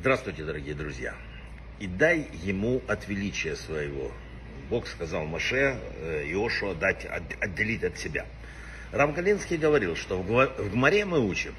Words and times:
Здравствуйте, 0.00 0.42
дорогие 0.42 0.74
друзья. 0.74 1.14
И 1.78 1.86
дай 1.86 2.28
ему 2.42 2.82
от 2.88 3.06
величия 3.06 3.54
своего. 3.54 4.10
Бог 4.68 4.88
сказал 4.88 5.26
Маше, 5.26 5.78
э, 6.00 6.24
Иошуа 6.32 6.74
дать, 6.74 7.06
отделить 7.40 7.84
от 7.84 7.98
себя. 7.98 8.26
Рамгалинский 8.90 9.58
говорил, 9.58 9.94
что 9.94 10.20
в 10.20 10.70
Гмаре 10.70 11.04
мы 11.04 11.20
учим, 11.20 11.54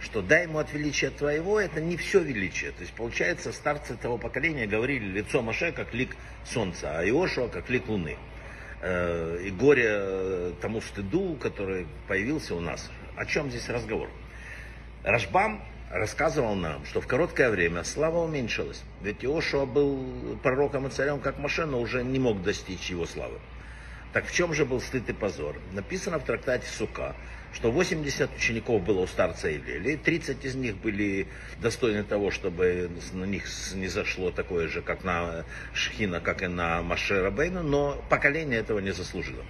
что 0.00 0.22
дай 0.22 0.44
ему 0.44 0.58
от 0.58 0.72
величия 0.72 1.10
твоего, 1.10 1.58
это 1.58 1.80
не 1.80 1.96
все 1.96 2.20
величие. 2.20 2.70
То 2.70 2.82
есть, 2.82 2.92
получается, 2.92 3.52
старцы 3.52 3.96
того 3.96 4.16
поколения 4.16 4.68
говорили 4.68 5.06
лицо 5.06 5.42
Маше 5.42 5.72
как 5.72 5.92
лик 5.92 6.14
солнца, 6.44 7.00
а 7.00 7.04
Иошуа 7.04 7.48
как 7.48 7.68
лик 7.68 7.88
луны. 7.88 8.16
Э, 8.82 9.38
и 9.44 9.50
горе 9.50 9.88
э, 9.88 10.52
тому 10.62 10.80
стыду, 10.80 11.36
который 11.40 11.86
появился 12.08 12.54
у 12.54 12.60
нас. 12.60 12.90
О 13.14 13.26
чем 13.26 13.50
здесь 13.50 13.68
разговор? 13.68 14.08
Рашбам 15.04 15.62
рассказывал 15.90 16.54
нам, 16.54 16.86
что 16.86 17.02
в 17.02 17.06
короткое 17.06 17.50
время 17.50 17.84
слава 17.84 18.24
уменьшилась. 18.24 18.82
Ведь 19.02 19.22
Иошуа 19.22 19.66
был 19.66 20.38
пророком 20.42 20.86
и 20.86 20.90
царем, 20.90 21.20
как 21.20 21.38
Маше, 21.38 21.66
но 21.66 21.78
уже 21.78 22.02
не 22.02 22.18
мог 22.18 22.42
достичь 22.42 22.88
его 22.88 23.04
славы. 23.04 23.38
Так 24.12 24.26
в 24.26 24.34
чем 24.34 24.52
же 24.54 24.64
был 24.64 24.80
стыд 24.80 25.08
и 25.08 25.12
позор? 25.12 25.56
Написано 25.72 26.18
в 26.18 26.24
трактате 26.24 26.66
Сука, 26.66 27.14
что 27.52 27.70
80 27.70 28.34
учеников 28.36 28.82
было 28.82 29.02
у 29.02 29.06
старца 29.06 29.54
Илели, 29.54 29.94
30 29.96 30.44
из 30.44 30.56
них 30.56 30.76
были 30.78 31.28
достойны 31.60 32.02
того, 32.02 32.32
чтобы 32.32 32.90
на 33.12 33.24
них 33.24 33.44
не 33.74 33.86
зашло 33.86 34.32
такое 34.32 34.66
же, 34.66 34.82
как 34.82 35.04
на 35.04 35.44
Шхина, 35.74 36.20
как 36.20 36.42
и 36.42 36.48
на 36.48 36.82
Маше 36.82 37.22
Рабейну, 37.22 37.62
но 37.62 38.04
поколение 38.08 38.58
этого 38.58 38.80
не 38.80 38.92
заслужило. 38.92 39.44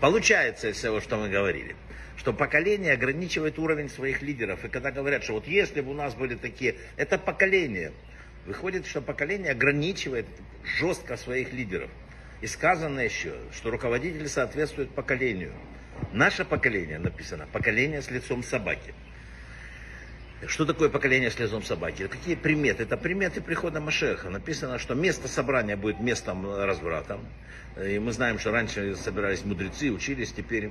Получается 0.00 0.68
из 0.68 0.76
всего, 0.76 1.00
что 1.00 1.16
мы 1.16 1.28
говорили, 1.28 1.76
что 2.16 2.32
поколение 2.32 2.94
ограничивает 2.94 3.60
уровень 3.60 3.88
своих 3.88 4.22
лидеров. 4.22 4.64
И 4.64 4.68
когда 4.68 4.90
говорят, 4.90 5.22
что 5.22 5.34
вот 5.34 5.46
если 5.46 5.80
бы 5.80 5.92
у 5.92 5.94
нас 5.94 6.14
были 6.14 6.34
такие, 6.34 6.74
это 6.96 7.16
поколение. 7.16 7.92
Выходит, 8.44 8.86
что 8.86 9.00
поколение 9.00 9.52
ограничивает 9.52 10.26
жестко 10.64 11.16
своих 11.16 11.52
лидеров. 11.52 11.90
И 12.44 12.46
сказано 12.46 13.00
еще, 13.00 13.32
что 13.54 13.70
руководитель 13.70 14.28
соответствует 14.28 14.90
поколению. 14.90 15.54
Наше 16.12 16.44
поколение 16.44 16.98
написано, 16.98 17.48
поколение 17.50 18.02
с 18.02 18.10
лицом 18.10 18.42
собаки. 18.42 18.92
Что 20.46 20.66
такое 20.66 20.90
поколение 20.90 21.30
с 21.30 21.38
лицом 21.38 21.62
собаки? 21.62 22.06
Какие 22.06 22.34
приметы? 22.34 22.82
Это 22.82 22.98
приметы 22.98 23.40
прихода 23.40 23.80
Машеха. 23.80 24.28
Написано, 24.28 24.78
что 24.78 24.94
место 24.94 25.26
собрания 25.26 25.74
будет 25.74 26.00
местом 26.00 26.44
разврата. 26.54 27.18
И 27.82 27.98
мы 27.98 28.12
знаем, 28.12 28.38
что 28.38 28.50
раньше 28.50 28.94
собирались 28.94 29.42
мудрецы, 29.42 29.90
учились, 29.90 30.30
теперь 30.30 30.70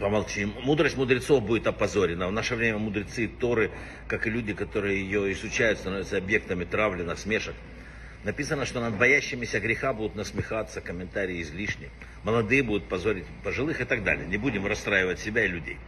помолчим. 0.00 0.54
Мудрость 0.62 0.96
мудрецов 0.96 1.42
будет 1.42 1.66
опозорена. 1.66 2.28
В 2.28 2.32
наше 2.32 2.54
время 2.54 2.78
мудрецы 2.78 3.28
Торы, 3.28 3.70
как 4.06 4.26
и 4.26 4.30
люди, 4.30 4.54
которые 4.54 5.02
ее 5.02 5.30
изучают, 5.32 5.80
становятся 5.80 6.16
объектами 6.16 6.64
травли, 6.64 7.02
насмешек. 7.02 7.54
Написано, 8.28 8.66
что 8.66 8.80
над 8.82 8.98
боящимися 8.98 9.58
греха 9.58 9.94
будут 9.94 10.14
насмехаться, 10.14 10.82
комментарии 10.82 11.40
излишни. 11.40 11.88
Молодые 12.24 12.62
будут 12.62 12.86
позорить 12.86 13.24
пожилых 13.42 13.80
и 13.80 13.84
так 13.86 14.04
далее. 14.04 14.26
Не 14.26 14.36
будем 14.36 14.66
расстраивать 14.66 15.18
себя 15.18 15.46
и 15.46 15.48
людей. 15.48 15.78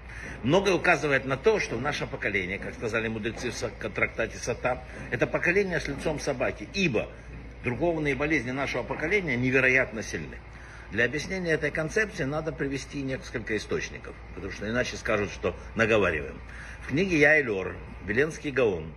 Многое 0.43 0.73
указывает 0.73 1.27
на 1.27 1.37
то, 1.37 1.61
что 1.61 1.79
наше 1.79 2.07
поколение, 2.07 2.59
как 2.59 2.73
сказали 2.73 3.09
мудрецы 3.09 3.51
в 3.51 3.91
трактате 3.91 4.39
Сата, 4.39 4.83
это 5.11 5.27
поколение 5.27 5.81
с 5.81 5.89
лицом 5.89 6.19
собаки. 6.19 6.67
Ибо 6.73 7.11
духовные 7.63 8.15
болезни 8.15 8.53
нашего 8.53 8.85
поколения 8.85 9.37
невероятно 9.37 10.03
сильны. 10.03 10.39
Для 10.93 11.05
объяснения 11.05 11.53
этой 11.53 11.71
концепции 11.71 12.25
надо 12.25 12.53
привести 12.53 13.03
несколько 13.03 13.55
источников, 13.55 14.15
потому 14.35 14.51
что 14.51 14.67
иначе 14.67 14.97
скажут, 14.97 15.31
что 15.31 15.55
наговариваем. 15.75 16.41
В 16.81 16.89
книге 16.89 17.19
Яйлор, 17.19 17.77
Беленский 18.07 18.51
Гаон, 18.51 18.95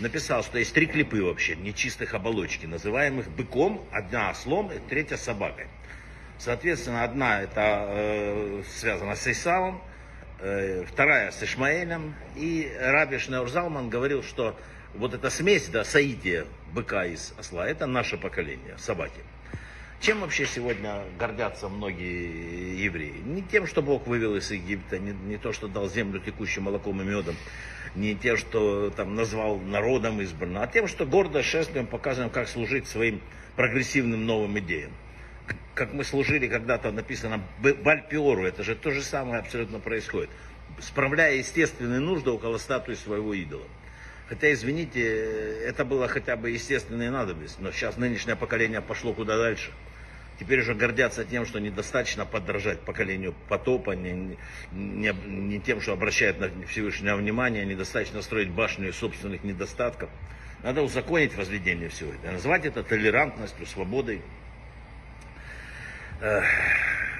написал, 0.00 0.42
что 0.42 0.58
есть 0.58 0.72
три 0.72 0.86
клипы 0.86 1.22
вообще, 1.22 1.56
нечистых 1.56 2.14
оболочки, 2.14 2.66
называемых 2.66 3.30
быком, 3.30 3.84
одна 3.92 4.30
ослом 4.30 4.72
и 4.72 4.78
третья 4.78 5.16
собакой. 5.16 5.66
Соответственно, 6.38 7.04
одна 7.04 7.42
это 7.42 7.86
э, 7.88 8.62
связана 8.66 9.14
с 9.14 9.26
Исавом, 9.26 9.82
э, 10.38 10.84
вторая 10.88 11.30
с 11.30 11.42
Ишмаэлем. 11.42 12.14
И 12.36 12.72
Раби 12.80 13.18
Шнеурзалман 13.18 13.90
говорил, 13.90 14.22
что 14.22 14.58
вот 14.94 15.12
эта 15.12 15.28
смесь, 15.28 15.68
да, 15.68 15.84
соитие 15.84 16.46
быка 16.72 17.04
и 17.04 17.16
осла, 17.38 17.68
это 17.68 17.86
наше 17.86 18.16
поколение, 18.16 18.76
собаки. 18.78 19.20
Чем 20.00 20.20
вообще 20.20 20.46
сегодня 20.46 21.02
гордятся 21.18 21.68
многие 21.68 22.82
евреи? 22.82 23.20
Не 23.22 23.42
тем, 23.42 23.66
что 23.66 23.82
Бог 23.82 24.06
вывел 24.06 24.34
из 24.34 24.50
Египта, 24.50 24.98
не, 24.98 25.12
не 25.12 25.36
то, 25.36 25.52
что 25.52 25.68
дал 25.68 25.90
землю 25.90 26.20
текущим 26.20 26.62
молоком 26.62 27.02
и 27.02 27.04
медом, 27.04 27.36
не 27.94 28.14
тем, 28.14 28.38
что 28.38 28.88
там 28.88 29.14
назвал 29.14 29.58
народом 29.58 30.22
избранным, 30.22 30.62
а 30.62 30.66
тем, 30.66 30.88
что 30.88 31.04
гордо 31.04 31.42
шествуем, 31.42 31.86
показываем, 31.86 32.30
как 32.30 32.48
служить 32.48 32.88
своим 32.88 33.20
прогрессивным 33.56 34.24
новым 34.24 34.58
идеям. 34.60 34.90
Как 35.74 35.92
мы 35.92 36.02
служили 36.02 36.48
когда-то, 36.48 36.92
написано, 36.92 37.42
Бальпиору, 37.58 38.46
это 38.46 38.62
же 38.62 38.76
то 38.76 38.90
же 38.92 39.02
самое 39.02 39.40
абсолютно 39.40 39.80
происходит. 39.80 40.30
Справляя 40.78 41.34
естественные 41.34 42.00
нужды 42.00 42.30
около 42.30 42.56
статуи 42.56 42.94
своего 42.94 43.34
идола. 43.34 43.66
Хотя, 44.30 44.50
извините, 44.50 45.02
это 45.62 45.84
было 45.84 46.08
хотя 46.08 46.36
бы 46.36 46.50
естественная 46.50 47.10
надобность, 47.10 47.60
но 47.60 47.70
сейчас 47.70 47.98
нынешнее 47.98 48.36
поколение 48.36 48.80
пошло 48.80 49.12
куда 49.12 49.36
дальше. 49.36 49.72
Теперь 50.40 50.60
уже 50.60 50.74
гордятся 50.74 51.26
тем, 51.26 51.44
что 51.44 51.60
недостаточно 51.60 52.24
подражать 52.24 52.80
поколению 52.80 53.34
потопа, 53.50 53.90
не, 53.90 54.38
не, 54.72 55.12
не 55.12 55.60
тем, 55.60 55.82
что 55.82 55.92
обращают 55.92 56.40
на 56.40 56.66
Всевышнее 56.66 57.14
внимание, 57.14 57.66
недостаточно 57.66 58.22
строить 58.22 58.48
башню 58.48 58.90
собственных 58.94 59.44
недостатков. 59.44 60.08
Надо 60.62 60.80
узаконить 60.80 61.36
возведение 61.36 61.90
всего 61.90 62.12
этого, 62.14 62.32
назвать 62.32 62.64
это 62.64 62.82
толерантностью, 62.82 63.66
свободой. 63.66 64.22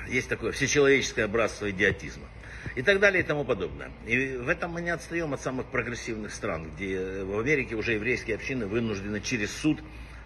Есть 0.08 0.30
такое 0.30 0.52
всечеловеческое 0.52 1.28
братство 1.28 1.70
идиотизма. 1.70 2.24
И 2.74 2.80
так 2.80 3.00
далее 3.00 3.22
и 3.22 3.26
тому 3.26 3.44
подобное. 3.44 3.90
И 4.06 4.36
в 4.36 4.48
этом 4.48 4.70
мы 4.72 4.80
не 4.80 4.90
отстаем 4.90 5.34
от 5.34 5.42
самых 5.42 5.66
прогрессивных 5.66 6.32
стран, 6.32 6.70
где 6.74 7.22
в 7.24 7.38
Америке 7.38 7.74
уже 7.74 7.92
еврейские 7.92 8.36
общины 8.36 8.66
вынуждены 8.66 9.20
через 9.20 9.52
суд 9.52 9.78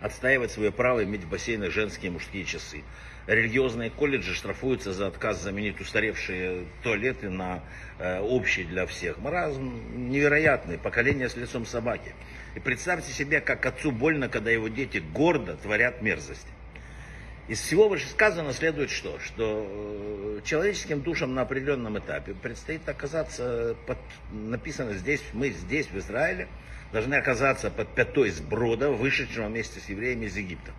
отстаивать 0.04 0.50
свое 0.50 0.70
право 0.70 1.03
иметь 1.03 1.22
в 1.22 1.31
бассейнах 1.31 1.72
женские 1.72 2.10
и 2.10 2.12
мужские 2.12 2.44
часы. 2.44 2.82
Религиозные 3.26 3.88
колледжи 3.88 4.34
штрафуются 4.34 4.92
за 4.92 5.06
отказ 5.06 5.41
заменить 5.41 5.81
устаревшие 5.81 6.66
туалеты 6.82 7.31
на 7.31 7.62
э, 7.98 8.20
общие 8.20 8.66
для 8.66 8.84
всех. 8.84 9.16
Маразм 9.16 9.72
невероятный, 10.10 10.76
поколение 10.76 11.31
с 11.31 11.37
лицом 11.37 11.64
собаки. 11.64 12.14
И 12.54 12.60
представьте 12.60 13.12
себе, 13.12 13.41
как 13.41 13.64
отцу 13.64 13.93
больно, 13.93 14.28
когда 14.28 14.50
его 14.50 14.69
дети 14.69 14.98
гордо 14.98 15.56
творят 15.56 16.03
мерзости. 16.03 16.48
Из 17.47 17.60
всего 17.60 17.88
вышесказанного 17.88 18.55
следует 18.55 18.91
что? 18.91 19.19
Что 19.19 19.66
э, 19.69 20.41
человеческим 20.44 21.03
душам 21.03 21.34
на 21.34 21.43
определенном 21.43 21.99
этапе 21.99 22.32
предстоит 22.32 22.88
оказаться, 22.88 23.77
под, 23.87 23.99
написано 24.32 24.94
здесь, 24.94 25.21
мы 25.34 25.50
здесь, 25.50 25.88
в 25.88 25.99
Израиле, 25.99 26.49
должны 26.91 27.16
оказаться 27.16 27.71
под 27.71 27.94
пятой 27.94 28.31
сброда, 28.31 28.88
вышедшего 28.91 29.49
вместе 29.49 29.78
с 29.78 29.91
евреями 29.91 30.25
из 30.25 30.37
Египта. 30.38 30.72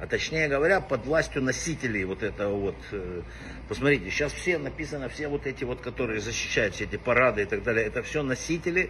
А 0.00 0.06
точнее 0.06 0.48
говоря, 0.48 0.80
под 0.80 1.04
властью 1.04 1.42
носителей 1.42 2.04
вот 2.04 2.22
этого 2.22 2.56
вот. 2.56 2.76
Э, 2.92 3.20
посмотрите, 3.68 4.08
сейчас 4.08 4.32
все 4.32 4.56
написано, 4.56 5.10
все 5.10 5.28
вот 5.28 5.46
эти 5.46 5.64
вот, 5.64 5.82
которые 5.82 6.22
защищают 6.22 6.74
все 6.74 6.84
эти 6.84 6.96
парады 6.96 7.42
и 7.42 7.46
так 7.46 7.62
далее, 7.62 7.84
это 7.84 8.02
все 8.02 8.22
носители, 8.22 8.88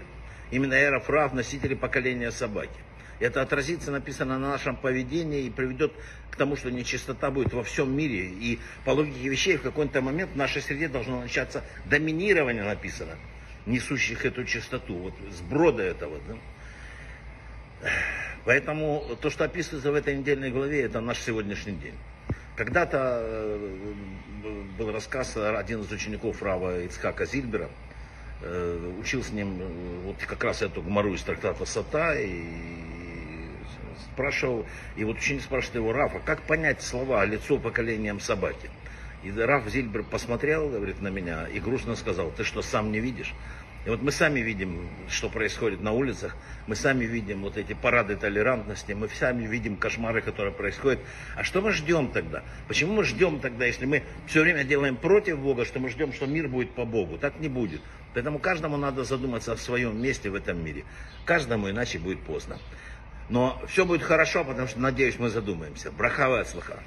именно 0.52 0.74
эрофрав, 0.74 1.32
носители 1.32 1.74
поколения 1.74 2.30
собаки. 2.30 2.78
Это 3.18 3.40
отразится, 3.40 3.90
написано, 3.90 4.38
на 4.38 4.50
нашем 4.50 4.76
поведении 4.76 5.44
и 5.44 5.50
приведет 5.50 5.92
к 6.30 6.36
тому, 6.36 6.56
что 6.56 6.70
нечистота 6.70 7.30
будет 7.30 7.52
во 7.52 7.62
всем 7.62 7.96
мире. 7.96 8.26
И 8.26 8.58
по 8.84 8.90
логике 8.90 9.28
вещей 9.28 9.56
в 9.56 9.62
какой-то 9.62 10.02
момент 10.02 10.32
в 10.32 10.36
нашей 10.36 10.60
среде 10.60 10.88
должно 10.88 11.22
начаться 11.22 11.64
доминирование, 11.86 12.62
написано, 12.62 13.16
несущих 13.64 14.26
эту 14.26 14.44
чистоту, 14.44 14.94
вот 14.94 15.14
сброда 15.30 15.82
этого. 15.82 16.18
Да? 16.28 17.88
Поэтому 18.44 19.02
то, 19.20 19.30
что 19.30 19.44
описывается 19.44 19.90
в 19.90 19.94
этой 19.94 20.16
недельной 20.16 20.50
главе, 20.50 20.82
это 20.82 21.00
наш 21.00 21.18
сегодняшний 21.18 21.72
день. 21.72 21.94
Когда-то 22.54 23.20
э, 23.22 23.94
был 24.78 24.92
рассказ, 24.92 25.36
один 25.36 25.80
из 25.82 25.90
учеников 25.90 26.42
Рава 26.42 26.80
Ицхака 26.84 27.26
Зильбера, 27.26 27.68
э, 28.42 28.92
учил 29.00 29.22
с 29.22 29.30
ним 29.30 29.58
э, 29.60 29.66
вот 30.04 30.16
как 30.26 30.44
раз 30.44 30.62
эту 30.62 30.80
гмару 30.80 31.12
из 31.14 31.22
трактата 31.22 31.64
Сата 31.64 32.14
и 32.14 32.85
спрашивал, 34.12 34.66
и 34.96 35.04
вот 35.04 35.18
ученик 35.18 35.42
спрашивает 35.42 35.76
его, 35.76 35.92
Рафа, 35.92 36.20
как 36.20 36.42
понять 36.42 36.82
слова 36.82 37.24
лицо 37.24 37.58
поколением 37.58 38.20
собаки? 38.20 38.70
И 39.22 39.30
Раф 39.30 39.68
Зильбер 39.68 40.04
посмотрел, 40.04 40.68
говорит, 40.68 41.00
на 41.00 41.08
меня 41.08 41.48
и 41.48 41.58
грустно 41.58 41.96
сказал, 41.96 42.30
ты 42.30 42.44
что, 42.44 42.62
сам 42.62 42.92
не 42.92 43.00
видишь? 43.00 43.34
И 43.86 43.88
вот 43.88 44.02
мы 44.02 44.10
сами 44.10 44.40
видим, 44.40 44.88
что 45.08 45.28
происходит 45.28 45.80
на 45.80 45.92
улицах, 45.92 46.36
мы 46.66 46.74
сами 46.74 47.04
видим 47.04 47.42
вот 47.42 47.56
эти 47.56 47.72
парады 47.72 48.16
толерантности, 48.16 48.92
мы 48.92 49.08
сами 49.08 49.46
видим 49.46 49.76
кошмары, 49.76 50.22
которые 50.22 50.52
происходят. 50.52 50.98
А 51.36 51.44
что 51.44 51.62
мы 51.62 51.70
ждем 51.70 52.08
тогда? 52.10 52.42
Почему 52.66 52.94
мы 52.94 53.04
ждем 53.04 53.38
тогда, 53.38 53.64
если 53.64 53.86
мы 53.86 54.02
все 54.26 54.42
время 54.42 54.64
делаем 54.64 54.96
против 54.96 55.38
Бога, 55.38 55.64
что 55.64 55.78
мы 55.78 55.88
ждем, 55.88 56.12
что 56.12 56.26
мир 56.26 56.48
будет 56.48 56.72
по 56.72 56.84
Богу? 56.84 57.16
Так 57.16 57.38
не 57.38 57.48
будет. 57.48 57.80
Поэтому 58.12 58.40
каждому 58.40 58.76
надо 58.76 59.04
задуматься 59.04 59.52
о 59.52 59.56
своем 59.56 60.02
месте 60.02 60.30
в 60.30 60.34
этом 60.34 60.64
мире. 60.64 60.84
Каждому 61.24 61.70
иначе 61.70 62.00
будет 62.00 62.20
поздно. 62.22 62.58
Но 63.28 63.60
все 63.66 63.84
будет 63.84 64.02
хорошо, 64.02 64.44
потому 64.44 64.68
что, 64.68 64.80
надеюсь, 64.80 65.18
мы 65.18 65.28
задумаемся. 65.28 65.90
Брахава 65.90 66.40
от 66.40 66.48
слыха. 66.48 66.80